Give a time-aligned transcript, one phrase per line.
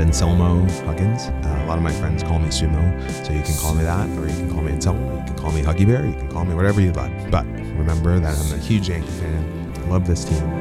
[0.00, 1.28] Anselmo Huggins.
[1.28, 4.08] Uh, a lot of my friends call me Sumo, so you can call me that,
[4.18, 6.44] or you can call me Anselmo, you can call me Huggy Bear, you can call
[6.44, 7.30] me whatever you'd like.
[7.30, 9.59] But remember that I'm a huge Yankee fan.
[9.90, 10.60] Love this team.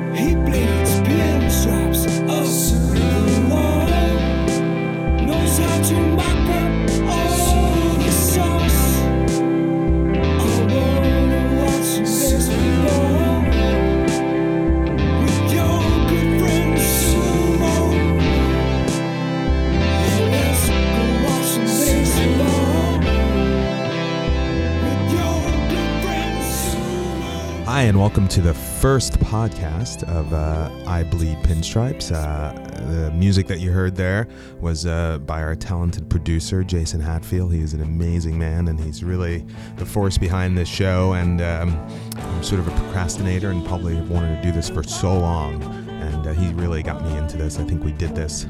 [29.00, 32.12] First podcast of uh, I Bleed Pinstripes.
[32.12, 32.52] Uh,
[32.92, 34.28] the music that you heard there
[34.60, 37.54] was uh, by our talented producer, Jason Hatfield.
[37.54, 39.46] He is an amazing man, and he's really
[39.78, 41.14] the force behind this show.
[41.14, 41.80] And um,
[42.18, 45.64] I'm sort of a procrastinator and probably have wanted to do this for so long.
[45.88, 47.58] And uh, he really got me into this.
[47.58, 48.48] I think we did this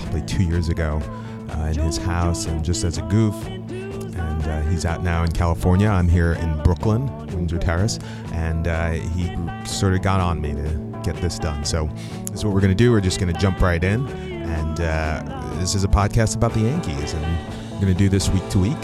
[0.00, 1.00] probably two years ago
[1.50, 3.36] uh, in his house, and just as a goof
[4.42, 5.88] and uh, he's out now in California.
[5.88, 7.98] I'm here in Brooklyn, Windsor Terrace,
[8.32, 11.64] and uh, he sort of got on me to get this done.
[11.64, 11.88] So
[12.26, 12.92] this is what we're going to do.
[12.92, 16.60] We're just going to jump right in, and uh, this is a podcast about the
[16.60, 18.78] Yankees, and we're going to do this week to week.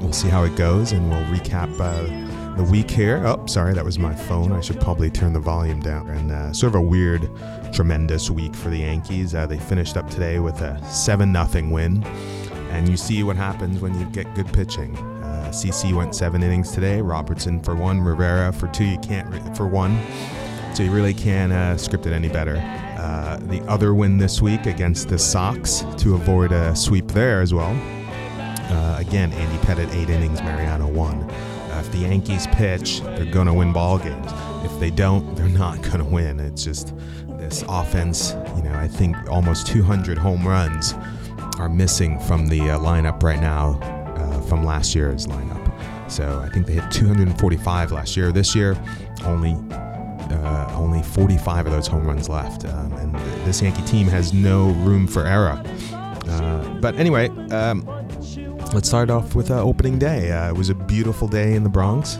[0.00, 1.70] We'll see how it goes, and we'll recap.
[1.80, 2.20] Uh,
[2.56, 3.26] the week here.
[3.26, 4.52] Oh, sorry, that was my phone.
[4.52, 6.06] I should probably turn the volume down.
[6.10, 7.30] And uh, sort of a weird,
[7.72, 9.34] tremendous week for the Yankees.
[9.34, 12.04] Uh, they finished up today with a 7 0 win.
[12.72, 14.96] And you see what happens when you get good pitching.
[14.96, 17.02] Uh, CC went seven innings today.
[17.02, 18.00] Robertson for one.
[18.00, 18.84] Rivera for two.
[18.84, 20.00] You can't re- for one.
[20.74, 22.56] So you really can't uh, script it any better.
[22.96, 27.52] Uh, the other win this week against the Sox to avoid a sweep there as
[27.52, 27.76] well.
[28.72, 30.40] Uh, again, Andy Pettitte eight innings.
[30.40, 31.20] Mariano one.
[31.22, 34.32] Uh, if the Yankees pitch, they're to win ball games.
[34.64, 36.40] If they don't, they're not to win.
[36.40, 36.94] It's just
[37.38, 38.32] this offense.
[38.56, 40.94] You know, I think almost 200 home runs
[41.62, 43.78] are missing from the uh, lineup right now
[44.16, 46.10] uh, from last year's lineup.
[46.10, 48.32] So I think they hit 245 last year.
[48.32, 48.76] This year,
[49.24, 53.14] only uh, only 45 of those home runs left, um, and
[53.46, 55.62] this Yankee team has no room for error.
[56.26, 57.86] Uh, but anyway, um,
[58.74, 60.32] let's start off with uh, opening day.
[60.32, 62.16] Uh, it was a beautiful day in the Bronx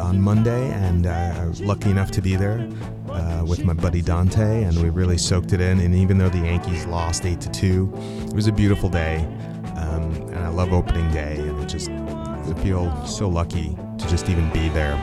[0.00, 2.66] on Monday, and I was lucky enough to be there
[3.16, 5.80] uh, with my buddy Dante, and we really soaked it in.
[5.80, 7.92] And even though the Yankees lost eight to two,
[8.26, 9.18] it was a beautiful day,
[9.76, 14.28] um, and I love opening day, and it just I feel so lucky to just
[14.28, 14.94] even be there.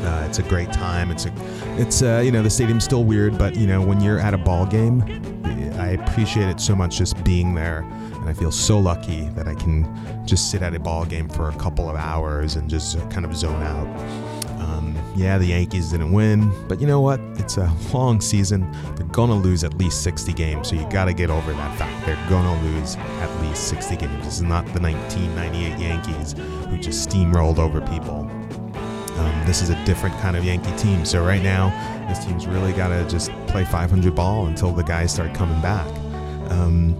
[0.00, 1.10] Uh, it's a great time.
[1.10, 1.32] It's a,
[1.76, 4.38] it's uh, you know the stadium's still weird, but you know when you're at a
[4.38, 5.02] ball game,
[5.78, 7.80] I appreciate it so much just being there,
[8.14, 9.84] and I feel so lucky that I can
[10.26, 13.34] just sit at a ball game for a couple of hours and just kind of
[13.34, 13.88] zone out.
[15.16, 17.20] Yeah, the Yankees didn't win, but you know what?
[17.34, 18.70] It's a long season.
[18.96, 22.06] They're gonna lose at least 60 games, so you got to get over that fact.
[22.06, 24.24] They're gonna lose at least 60 games.
[24.24, 26.34] This is not the 1998 Yankees
[26.68, 28.30] who just steamrolled over people.
[29.20, 31.04] Um, this is a different kind of Yankee team.
[31.04, 31.68] So right now,
[32.08, 35.86] this team's really got to just play 500 ball until the guys start coming back.
[36.50, 36.94] Um,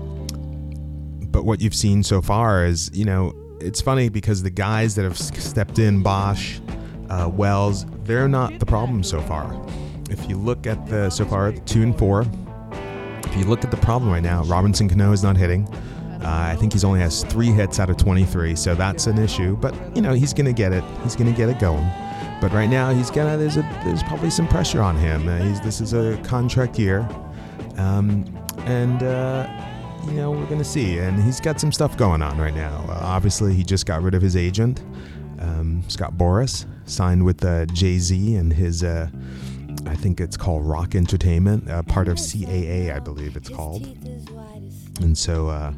[1.30, 5.02] but what you've seen so far is, you know, it's funny because the guys that
[5.04, 6.60] have stepped in, Boesch,
[7.10, 9.56] uh, Wells, they're not the problem so far.
[10.10, 12.26] If you look at the so far, two and four,
[13.24, 15.68] if you look at the problem right now, Robinson Cano is not hitting.
[16.20, 19.56] Uh, I think he's only has three hits out of 23, so that's an issue.
[19.56, 20.82] But you know he's gonna get it.
[21.04, 21.88] He's gonna get it going.
[22.40, 23.36] But right now he's gonna.
[23.36, 25.28] There's a there's probably some pressure on him.
[25.28, 27.08] Uh, he's this is a contract year,
[27.76, 28.24] um,
[28.64, 29.48] and uh,
[30.06, 30.98] you know we're gonna see.
[30.98, 32.84] And he's got some stuff going on right now.
[32.88, 34.82] Obviously he just got rid of his agent,
[35.40, 38.84] um, Scott Boras, signed with uh, Jay Z and his.
[38.84, 39.08] Uh,
[39.86, 43.82] I think it's called Rock Entertainment, uh, part of CAA, I believe it's called.
[45.00, 45.72] And so uh,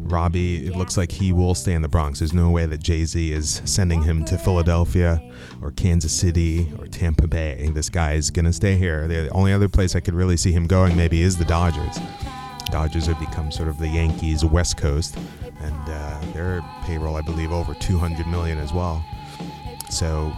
[0.00, 2.18] Robbie, it looks like he will stay in the Bronx.
[2.18, 5.22] There's no way that Jay Z is sending him to Philadelphia
[5.62, 7.70] or Kansas City or Tampa Bay.
[7.72, 9.08] This guy is going to stay here.
[9.08, 11.98] The only other place I could really see him going maybe is the Dodgers.
[12.70, 15.16] Dodgers have become sort of the Yankees' West Coast,
[15.60, 19.04] and uh, their payroll, I believe, over 200 million as well.
[19.88, 20.32] So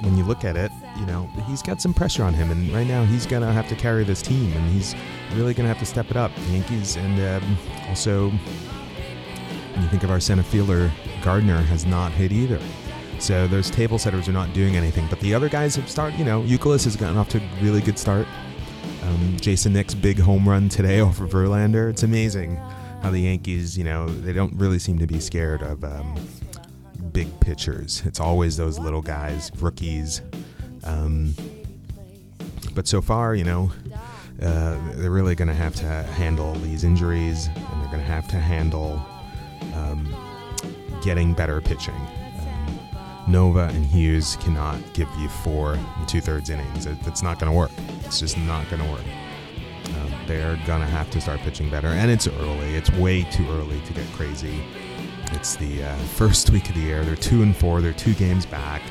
[0.00, 2.86] when you look at it, you know, he's got some pressure on him, and right
[2.86, 4.94] now he's to have to carry this team, and he's
[5.34, 6.34] really to have to step it up.
[6.34, 7.58] The Yankees, and um,
[7.88, 10.90] also, when you think of our center fielder,
[11.22, 12.60] Gardner has not hit either.
[13.18, 16.18] So those table setters are not doing anything, but the other guys have started.
[16.18, 18.26] You know, Youkilis has gotten off to a really good start.
[19.10, 21.90] Um, Jayson Nix big home run today over Verlander.
[21.90, 22.56] It's amazing
[23.02, 26.14] how the Yankees, you know, they don't really seem to be scared of um,
[27.12, 28.02] big pitchers.
[28.04, 30.22] It's always those little guys, rookies.
[30.84, 31.34] Um,
[32.74, 33.72] but so far, you know,
[34.40, 38.28] uh, they're really going to have to handle these injuries, and they're going to have
[38.28, 39.04] to handle
[39.74, 40.14] um,
[41.02, 41.94] getting better pitching.
[41.94, 42.78] Um,
[43.26, 46.86] Nova and Hughes cannot give you four and two thirds innings.
[46.86, 47.72] It's not going to work.
[48.10, 49.04] It's just not going to work.
[49.84, 52.74] Um, they're going to have to start pitching better, and it's early.
[52.74, 54.60] It's way too early to get crazy.
[55.30, 57.04] It's the uh, first week of the year.
[57.04, 57.80] They're two and four.
[57.80, 58.82] They're two games back.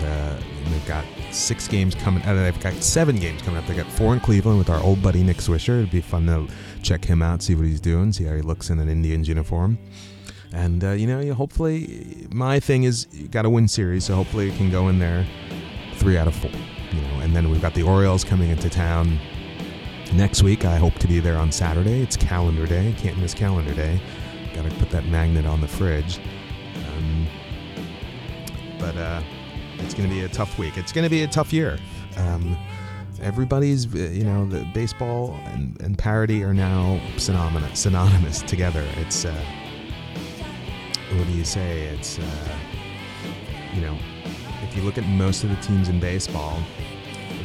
[0.00, 2.22] The, they've got six games coming.
[2.22, 3.66] Uh, they've got seven games coming up.
[3.66, 5.80] They've got four in Cleveland with our old buddy Nick Swisher.
[5.80, 6.48] It'd be fun to
[6.82, 9.76] check him out, see what he's doing, see how he looks in an Indians uniform.
[10.54, 14.46] And uh, you know, hopefully, my thing is you got to win series, so hopefully
[14.50, 15.26] you can go in there
[16.04, 16.50] three out of four.
[16.92, 19.18] You know, and then we've got the Orioles coming into town
[20.12, 20.66] next week.
[20.66, 22.02] I hope to be there on Saturday.
[22.02, 22.94] It's calendar day.
[22.98, 23.98] Can't miss calendar day.
[24.54, 26.20] Got to put that magnet on the fridge.
[26.76, 27.26] Um,
[28.78, 29.22] but uh,
[29.78, 30.76] it's going to be a tough week.
[30.76, 31.78] It's going to be a tough year.
[32.18, 32.54] Um,
[33.22, 38.86] everybody's, uh, you know, the baseball and, and parody are now synonymous, synonymous together.
[38.98, 39.44] It's, uh,
[41.16, 41.84] what do you say?
[41.84, 42.58] It's, uh,
[43.72, 43.96] you know,
[44.74, 46.60] if you look at most of the teams in baseball,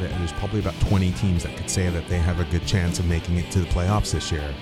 [0.00, 3.06] there's probably about 20 teams that could say that they have a good chance of
[3.06, 4.52] making it to the playoffs this year.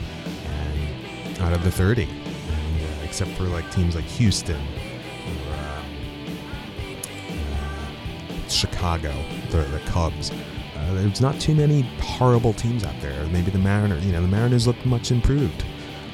[0.45, 5.85] And out of the 30, and, uh, except for like teams like Houston or um,
[7.55, 9.15] uh, Chicago,
[9.49, 10.31] the, the Cubs.
[10.31, 13.25] Uh, there's not too many horrible teams out there.
[13.29, 15.65] Maybe the Mariners, you know, the Mariners look much improved.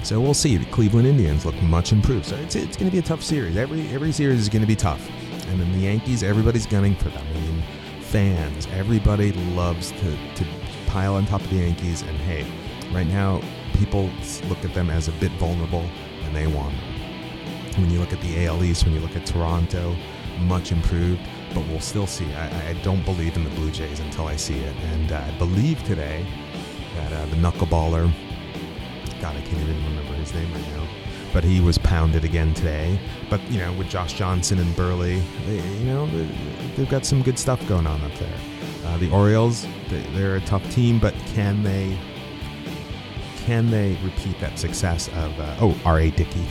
[0.05, 0.57] So we'll see.
[0.57, 2.27] The Cleveland Indians look much improved.
[2.27, 3.57] So it's, it's going to be a tough series.
[3.57, 5.11] Every every series is going to be tough.
[5.47, 7.27] And then the Yankees, everybody's gunning for them.
[7.29, 7.63] I mean,
[8.01, 10.47] fans, everybody loves to, to
[10.87, 12.03] pile on top of the Yankees.
[12.03, 12.47] And hey,
[12.93, 13.41] right now,
[13.75, 14.11] people
[14.49, 15.89] look at them as a bit vulnerable
[16.23, 17.81] and they want them.
[17.81, 19.97] When you look at the AL East, when you look at Toronto,
[20.41, 21.21] much improved,
[21.53, 22.33] but we'll still see.
[22.35, 24.77] I, I don't believe in the Blue Jays until I see it.
[24.93, 26.27] And uh, I believe today
[26.97, 28.13] that uh, the knuckleballer,
[29.21, 30.87] God, I can't even remember his name right now,
[31.35, 32.99] but he was pounded again today.
[33.29, 36.29] But, you know, with Josh Johnson and Buehrle, they, you know, they-
[36.77, 38.39] they've got some good stuff going on up there.
[38.87, 41.99] Uh, the Orioles, they, they're a tough team, but can they
[43.47, 46.11] can they repeat that success of uh, oh R.A.
[46.13, 46.47] Dickey?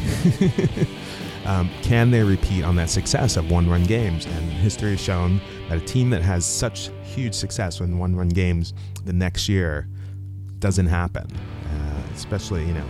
[1.46, 4.28] um, can they repeat on that success of one-run games?
[4.28, 8.76] And history has shown that a team that has such huge success in one-run games
[9.06, 9.88] the next year
[10.60, 11.26] doesn't happen.
[11.66, 12.86] Uh, especially, you know,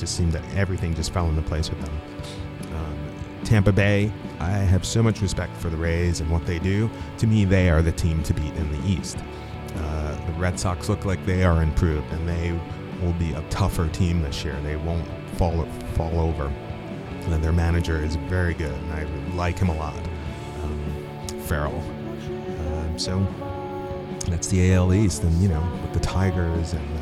[0.00, 2.00] just seemed that everything just fell into place with them.
[2.74, 4.10] Um, Tampa Bay,
[4.40, 6.90] I have so much respect for the Rays and what they do.
[7.18, 9.18] To me, they are the team to beat in the East.
[9.76, 12.58] Uh, the Red Sox look like they are improved, and they
[13.00, 14.58] will be a tougher team this year.
[14.62, 15.06] They won't
[15.36, 15.64] fall
[15.94, 16.52] fall over.
[17.26, 19.04] And their manager is very good, and I
[19.34, 19.94] like him a lot.
[20.62, 21.78] Um, Farrell.
[21.78, 23.26] Um, so
[24.28, 26.99] that's the AL East, and you know, with the Tigers and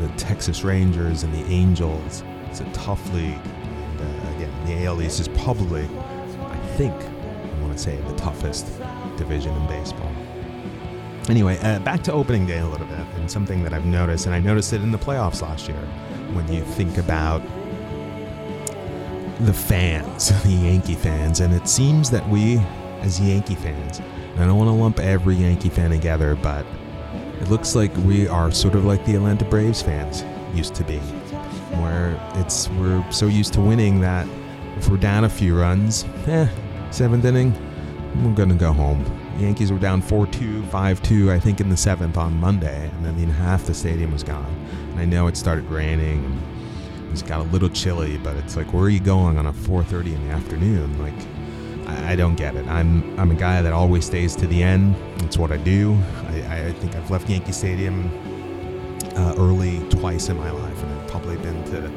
[0.00, 3.40] the, Texas Rangers and the Angels, it's a tough league.
[3.44, 5.84] And uh, again, the AL East is probably,
[6.40, 8.66] I think, I want to say, the toughest
[9.16, 10.12] division in baseball.
[11.28, 14.34] Anyway, uh, back to opening day a little bit, and something that I've noticed, and
[14.34, 15.80] I noticed it in the playoffs last year,
[16.32, 17.42] when you think about
[19.40, 22.58] the fans, the Yankee fans, and it seems that we,
[23.00, 26.64] as Yankee fans, and I don't want to lump every Yankee fan together, but
[27.40, 30.24] it looks like we are sort of like the Atlanta Braves fans
[30.56, 30.98] used to be,
[31.78, 34.26] where it's we're so used to winning that
[34.76, 36.48] if we're down a few runs, eh,
[36.90, 37.52] seventh inning,
[38.24, 39.04] we're gonna go home.
[39.38, 43.28] Yankees were down 4-2, 5-2, I think in the seventh on Monday, and I mean
[43.28, 44.66] half the stadium was gone.
[44.92, 48.72] And I know it started raining and it's got a little chilly, but it's like,
[48.72, 50.98] where are you going on a 4:30 in the afternoon?
[51.02, 51.14] Like,
[51.86, 52.66] I, I don't get it.
[52.66, 54.96] I'm I'm a guy that always stays to the end.
[55.24, 55.96] It's what I do.
[56.28, 58.10] I, I think I've left Yankee Stadium
[59.16, 61.90] uh, early twice in my life, and I've probably been to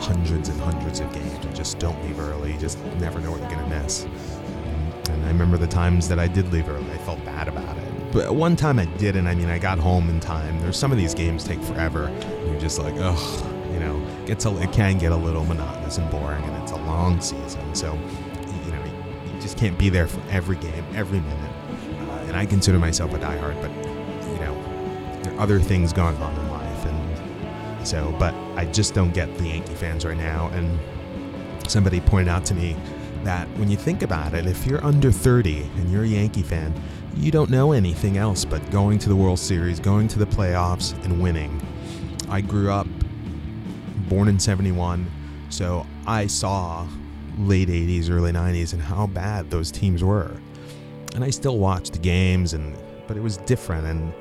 [0.00, 1.46] hundreds and hundreds of games.
[1.46, 2.52] I just don't leave early.
[2.52, 4.04] You just never know what you're gonna miss.
[4.04, 6.90] And, and I remember the times that I did leave early.
[6.90, 8.12] I felt bad about it.
[8.12, 9.26] But one time I didn't.
[9.26, 10.60] I mean, I got home in time.
[10.60, 12.14] There's some of these games take forever.
[12.46, 16.10] You're just like, ugh, you know, gets a, it can get a little monotonous and
[16.10, 17.74] boring, and it's a long season.
[17.74, 17.98] So,
[19.42, 21.52] just can't be there for every game, every minute.
[22.08, 23.70] Uh, and I consider myself a diehard, but
[24.28, 28.14] you know, there are other things going on in life, and so.
[28.18, 30.48] But I just don't get the Yankee fans right now.
[30.48, 30.78] And
[31.68, 32.76] somebody pointed out to me
[33.24, 36.72] that when you think about it, if you're under 30 and you're a Yankee fan,
[37.16, 40.92] you don't know anything else but going to the World Series, going to the playoffs,
[41.04, 41.60] and winning.
[42.28, 42.86] I grew up
[44.08, 45.10] born in 71,
[45.50, 46.86] so I saw
[47.38, 50.36] late 80s, early 90s and how bad those teams were.
[51.14, 54.14] And I still watch the games and but it was different and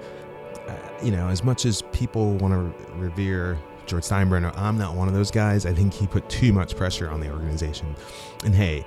[0.68, 5.08] uh, you know, as much as people want to revere George Steinbrenner, I'm not one
[5.08, 5.66] of those guys.
[5.66, 7.96] I think he put too much pressure on the organization.
[8.46, 8.86] And hey,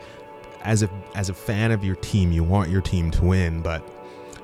[0.63, 3.87] as a as a fan of your team, you want your team to win, but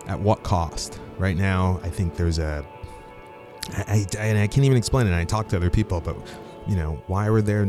[0.06, 1.00] at what cost?
[1.18, 2.64] Right now, I think there's a
[3.72, 5.14] I, I, and I can't even explain it.
[5.14, 6.16] I talked to other people, but
[6.66, 7.66] you know, why were there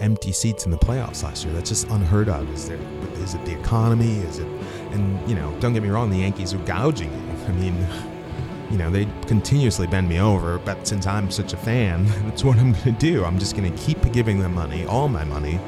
[0.00, 1.52] empty seats in the playoffs last year?
[1.54, 2.50] That's just unheard of.
[2.52, 2.78] Is there?
[3.22, 4.18] Is it the economy?
[4.18, 4.48] Is it?
[4.92, 7.44] And you know, don't get me wrong, the Yankees are gouging you.
[7.48, 7.86] I mean,
[8.70, 12.58] you know, they continuously bend me over, but since I'm such a fan, that's what
[12.58, 13.24] I'm going to do.
[13.24, 15.58] I'm just going to keep giving them money, all my money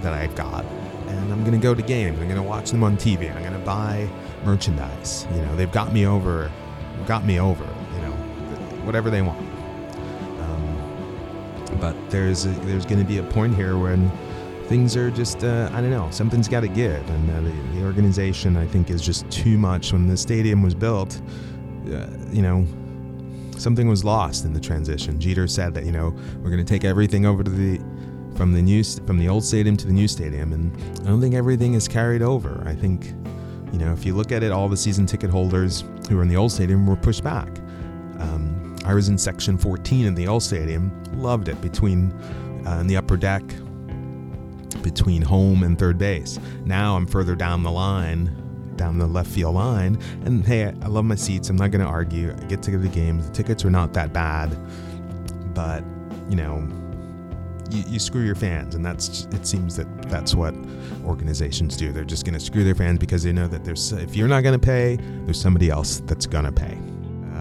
[0.00, 0.64] that I've got,
[1.06, 2.18] and I'm going to go to games.
[2.18, 3.34] I'm going to watch them on TV.
[3.34, 4.08] I'm going to buy
[4.44, 5.26] merchandise.
[5.34, 6.50] You know, they've got me over,
[7.06, 7.64] got me over.
[7.94, 8.12] You know,
[8.84, 9.51] whatever they want.
[11.82, 14.08] But there's a, there's going to be a point here when
[14.68, 17.84] things are just uh, I don't know something's got to give, and uh, the, the
[17.84, 19.92] organization I think is just too much.
[19.92, 21.20] When the stadium was built,
[21.92, 22.64] uh, you know,
[23.58, 25.18] something was lost in the transition.
[25.18, 27.78] Jeter said that you know we're going to take everything over to the
[28.36, 31.34] from the new from the old stadium to the new stadium, and I don't think
[31.34, 32.62] everything is carried over.
[32.64, 33.06] I think
[33.72, 36.28] you know if you look at it, all the season ticket holders who were in
[36.28, 37.48] the old stadium were pushed back.
[38.84, 42.12] I was in section 14 in the old stadium, loved it between
[42.66, 43.42] uh, in the upper deck
[44.82, 46.38] between home and third base.
[46.64, 48.42] Now I'm further down the line
[48.76, 50.00] down the left field line.
[50.24, 51.48] And hey, I love my seats.
[51.50, 52.32] I'm not going to argue.
[52.32, 53.26] I get to the games.
[53.28, 54.56] The tickets are not that bad,
[55.54, 55.84] but
[56.28, 56.66] you know,
[57.70, 59.46] you, you screw your fans, and that's it.
[59.46, 60.54] Seems that that's what
[61.04, 61.92] organizations do.
[61.92, 64.42] They're just going to screw their fans because they know that there's if you're not
[64.42, 66.78] going to pay, there's somebody else that's going to pay.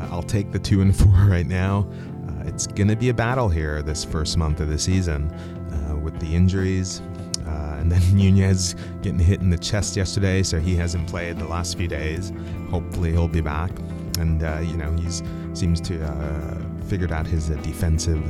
[0.02, 1.88] Uh, I'll take the two and four right now.
[2.28, 5.96] Uh, it's going to be a battle here this first month of the season uh,
[5.96, 7.02] with the injuries.
[7.46, 11.48] Uh, and then Nunez getting hit in the chest yesterday, so he hasn't played the
[11.48, 12.32] last few days.
[12.70, 13.72] Hopefully, he'll be back.
[14.20, 15.98] And uh, you know, he's seems to
[16.88, 18.24] figured out his defensive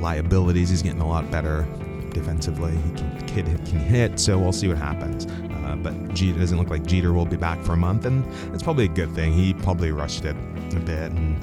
[0.00, 0.68] liabilities.
[0.68, 1.66] He's getting a lot better
[2.10, 2.72] defensively.
[2.72, 5.26] He can, kid can hit, so we'll see what happens.
[5.64, 8.62] Uh, but Jeter doesn't look like Jeter will be back for a month, and it's
[8.62, 9.32] probably a good thing.
[9.32, 10.36] He probably rushed it
[10.74, 11.38] a bit, and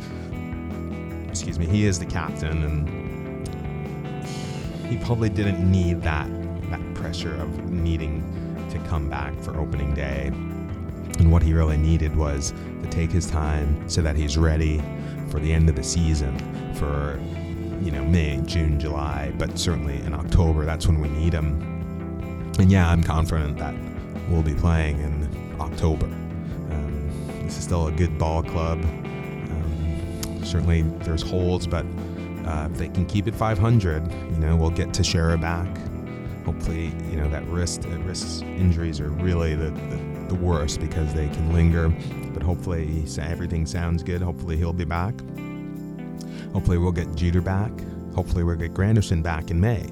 [1.29, 3.47] excuse me, he is the captain, and
[4.87, 6.29] he probably didn't need that
[6.69, 8.23] that pressure of needing
[8.69, 10.27] to come back for opening day.
[11.19, 14.81] And what he really needed was to take his time so that he's ready
[15.29, 16.37] for the end of the season
[16.75, 17.19] for
[17.81, 21.61] you know May, June, July, but certainly in October that's when we need him.
[22.59, 23.73] And yeah, I'm confident that
[24.31, 26.05] we'll be playing in October.
[26.05, 27.09] Um,
[27.43, 28.83] this is still a good ball club.
[28.83, 31.85] Um, certainly there's holes, but
[32.45, 35.67] uh, if they can keep it 500, you know, we'll get Teixeira back
[36.45, 41.13] hopefully, you know, that wrist uh, wrist injuries are really the, the, the worst because
[41.13, 41.89] they can linger.
[42.33, 44.21] But hopefully, everything sounds good.
[44.21, 45.13] Hopefully, he'll be back.
[46.53, 47.71] Hopefully, we'll get Jeter back.
[48.15, 49.89] Hopefully, we'll get Granderson back in May.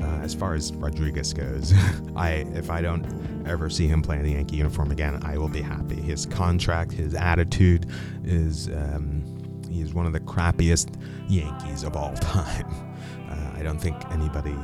[0.00, 1.72] Uh, as far as Rodriguez goes,
[2.16, 3.06] I if I don't
[3.46, 5.96] ever see him play in the Yankee uniform again, I will be happy.
[5.96, 7.86] His contract, his attitude
[8.24, 8.68] is.
[8.68, 9.24] Um,
[9.70, 12.66] he is one of the crappiest Yankees of all time.
[13.30, 14.56] Uh, I don't think anybody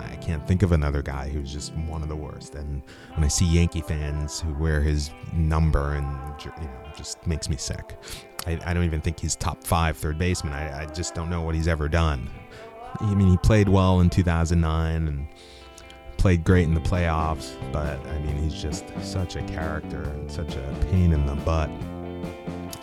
[0.00, 2.54] I can't think of another guy who's just one of the worst.
[2.54, 2.82] And
[3.14, 6.06] when I see Yankee fans who wear his number and
[6.44, 7.96] you know, just makes me sick.
[8.46, 10.52] I, I don't even think he's top five third baseman.
[10.52, 12.30] I, I just don't know what he's ever done.
[13.00, 15.26] I mean, he played well in 2009 and
[16.16, 20.56] played great in the playoffs, but I mean, he's just such a character and such
[20.56, 21.70] a pain in the butt.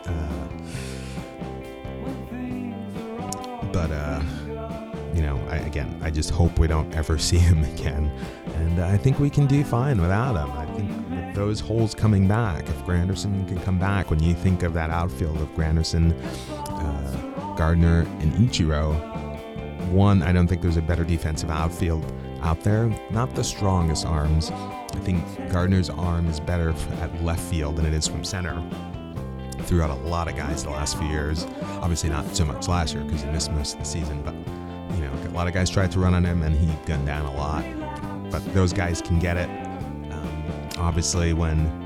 [0.05, 0.47] Uh,
[3.71, 4.21] but uh,
[5.13, 8.11] you know, I, again, I just hope we don't ever see him again.
[8.55, 10.51] And I think we can do fine without him.
[10.51, 14.63] I think with those holes coming back, if Granderson can come back, when you think
[14.63, 16.13] of that outfield of Granderson,
[16.69, 19.14] uh, Gardner, and Ichiro,
[19.91, 22.11] one, I don't think there's a better defensive outfield
[22.41, 22.87] out there.
[23.11, 24.51] Not the strongest arms.
[24.51, 28.61] I think Gardner's arm is better at left field than it is from center.
[29.63, 31.45] Threw out a lot of guys the last few years.
[31.81, 34.33] Obviously, not so much last year because he missed most of the season, but
[34.95, 37.25] you know, a lot of guys tried to run on him and he gunned down
[37.25, 37.63] a lot.
[38.31, 39.49] But those guys can get it.
[40.11, 41.84] Um, obviously, when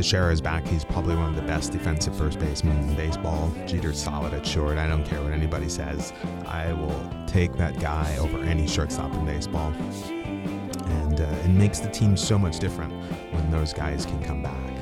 [0.00, 3.52] Teixeira is back, he's probably one of the best defensive first basemen in baseball.
[3.66, 4.78] Jeter's solid at short.
[4.78, 6.14] I don't care what anybody says.
[6.46, 9.74] I will take that guy over any shortstop in baseball.
[9.74, 12.94] and uh, it makes the team so much different
[13.30, 14.72] when those guys can come back.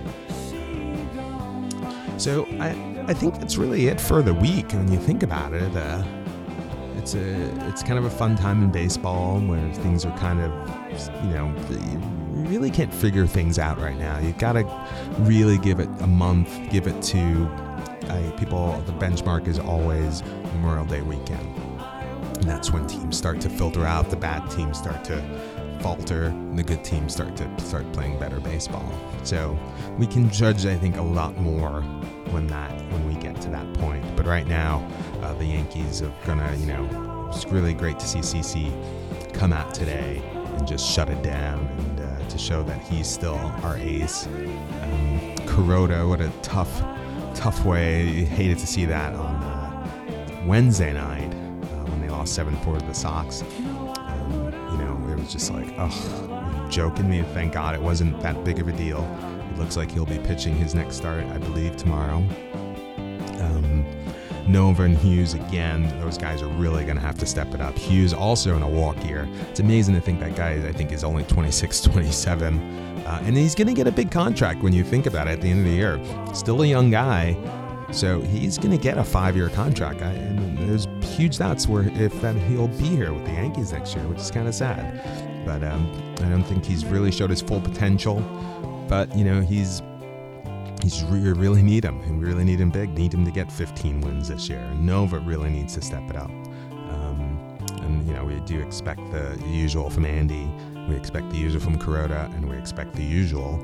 [2.17, 2.69] So I,
[3.09, 5.75] I think that's really it for the week when you think about it.
[5.75, 6.05] Uh,
[6.99, 10.51] it's a it's kind of a fun time in baseball where things are kind of
[11.25, 11.99] you know you
[12.49, 14.19] really can't figure things out right now.
[14.19, 14.65] You got to
[15.21, 17.47] really give it a month, give it to
[18.09, 18.81] uh, people.
[18.87, 20.23] The benchmark is always
[20.55, 21.57] Memorial Day weekend.
[22.37, 24.11] And that's when teams start to filter out.
[24.11, 25.21] The bad teams start to
[25.81, 26.27] falter.
[26.27, 28.93] And the good teams start to start playing better baseball.
[29.25, 29.59] So
[29.99, 31.83] we can judge, I think, a lot more
[32.33, 34.05] when that when we get to that point.
[34.17, 34.89] But right now,
[35.23, 39.75] uh, the Yankees are gonna, you know, it's really great to see CC come out
[39.75, 40.23] today
[40.57, 44.27] and just shut it down and uh, to show that he's still our ace.
[44.27, 46.83] Um, Kuroda, what a tough,
[47.35, 48.25] tough way.
[48.25, 52.87] Hated to see that on uh, Wednesday night uh, when they lost 7 4 to
[52.87, 53.43] the Sox.
[53.43, 57.23] Um, you know, it was just like, oh, joking me?
[57.35, 59.03] Thank God it wasn't that big of a deal.
[59.59, 62.19] Looks like he'll be pitching his next start, I believe, tomorrow.
[63.41, 63.85] Um,
[64.47, 67.77] Nova and Hughes again, those guys are really going to have to step it up.
[67.77, 69.29] Hughes also in a walk year.
[69.51, 72.59] It's amazing to think that guy, I think, is only 26, 27.
[73.05, 75.41] Uh, and he's going to get a big contract when you think about it at
[75.41, 76.01] the end of the year.
[76.35, 77.37] Still a young guy,
[77.91, 80.03] so he's going to get a five-year contract.
[80.03, 80.87] I, and there's
[81.17, 84.31] huge doubts where if that he'll be here with the Yankees next year, which is
[84.31, 85.03] kind of sad.
[85.45, 88.23] But um, I don't think he's really showed his full potential.
[88.89, 89.83] But you know, he's
[90.83, 92.01] he's we really need him.
[92.03, 92.91] and We really need him big.
[92.91, 94.65] Need him to get 15 wins this year.
[94.75, 96.31] Nova really needs to step it up.
[96.31, 100.51] Um, and you know, we do expect the usual from Andy.
[100.89, 103.59] We expect the usual from Kuroda, and we expect the usual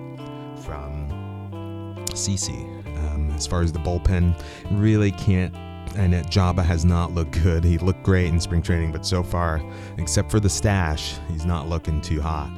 [0.63, 2.71] from CC.
[3.13, 4.41] Um, as far as the bullpen,
[4.71, 5.55] really can't.
[5.97, 7.63] And Joba has not looked good.
[7.63, 9.63] He looked great in spring training, but so far,
[9.97, 12.49] except for the stash, he's not looking too hot.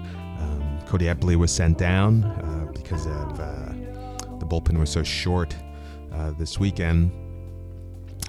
[0.40, 2.22] Um, Cody Eppley was sent down
[2.82, 3.72] because of uh,
[4.38, 5.54] the bullpen was so short
[6.12, 7.10] uh, this weekend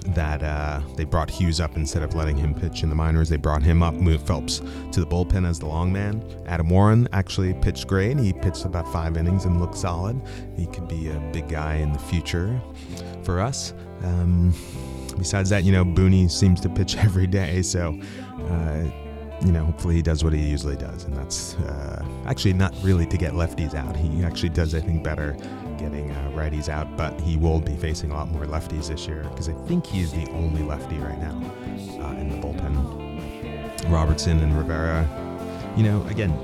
[0.06, 3.28] that uh, they brought Hughes up instead of letting him pitch in the minors.
[3.28, 6.24] They brought him up, moved Phelps to the bullpen as the long man.
[6.46, 8.12] Adam Warren actually pitched great.
[8.12, 10.20] And he pitched about five innings and looked solid.
[10.56, 12.60] He could be a big guy in the future
[13.22, 13.74] for us.
[14.02, 14.54] Um,
[15.18, 17.98] besides that, you know, Booney seems to pitch every day, so.
[18.48, 18.84] Uh,
[19.44, 23.06] you know, hopefully he does what he usually does, and that's uh, actually not really
[23.06, 23.96] to get lefties out.
[23.96, 25.36] He actually does, I think, better
[25.78, 29.22] getting uh, righties out, but he will be facing a lot more lefties this year
[29.30, 31.40] because I think he's the only lefty right now
[32.02, 33.88] uh, in the bullpen.
[33.88, 35.06] Robertson and Rivera,
[35.76, 36.36] you know, again,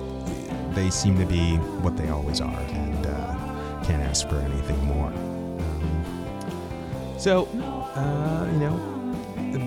[0.75, 5.09] they seem to be what they always are, and uh, can't ask for anything more.
[5.09, 7.47] Um, so,
[7.97, 9.04] uh, you know,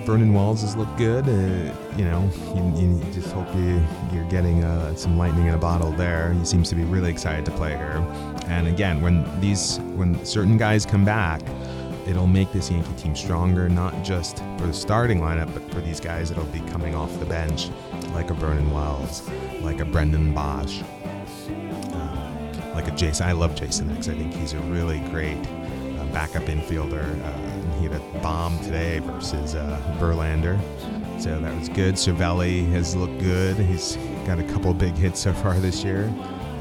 [0.06, 1.28] Vernon Wells has looked good.
[1.28, 5.58] Uh, you know, you, you just hope you, you're getting uh, some lightning in a
[5.58, 6.34] bottle there.
[6.34, 8.06] He seems to be really excited to play here.
[8.47, 11.41] And again, when these when certain guys come back,
[12.06, 16.00] it'll make this Yankee team stronger, not just for the starting lineup, but for these
[16.00, 17.69] guys that'll be coming off the bench,
[18.13, 19.30] like a Vernon Wells,
[19.62, 20.84] like a Brendan Boesch,
[21.93, 23.28] uh, like a Jason.
[23.28, 24.08] I love Jayson Nix.
[24.10, 27.06] I think he's a really great uh, backup infielder.
[27.80, 30.60] He had a bomb today versus uh, Verlander.
[31.22, 31.96] So that was good.
[31.96, 33.58] Cervelli has looked good.
[33.58, 36.06] He's got a couple big hits so far this year.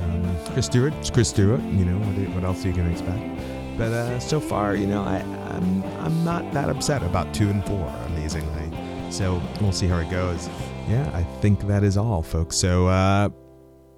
[0.05, 1.61] Um, Chris Stewart, it's Chris Stewart.
[1.61, 3.77] You know what, what else are you going to expect?
[3.77, 5.19] But uh, so far, you know, I,
[5.51, 7.87] I'm I'm not that upset about two and four.
[8.07, 10.49] Amazingly, so we'll see how it goes.
[10.89, 12.57] Yeah, I think that is all, folks.
[12.57, 13.29] So uh,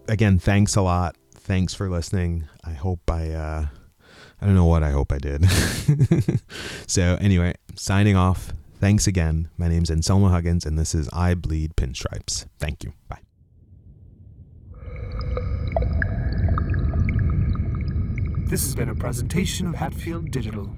[0.09, 1.17] again, thanks a lot.
[1.33, 2.49] Thanks for listening.
[2.65, 3.31] I hope I.
[3.31, 3.67] Uh,
[4.41, 5.45] I don't know what I hope I did.
[6.87, 8.53] so, anyway, signing off.
[8.81, 9.49] Thanks again.
[9.59, 12.47] My name's Anselmo Huggins, and this is I Bleed Pinstripes.
[12.61, 12.93] Thank you.
[13.09, 13.19] Bye.
[18.47, 20.71] This has been a presentation of Hatfield Digital.